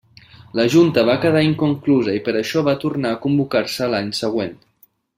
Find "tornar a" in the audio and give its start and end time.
2.87-3.23